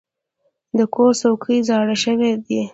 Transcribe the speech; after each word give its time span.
د 0.77 0.79
کور 0.93 1.11
څوکۍ 1.21 1.57
زاړه 1.69 1.95
شوي 2.03 2.31
دي. 2.45 2.61